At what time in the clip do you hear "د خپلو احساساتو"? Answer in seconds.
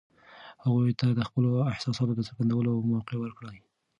1.11-2.13